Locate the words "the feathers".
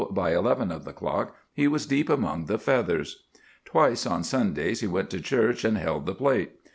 2.45-3.27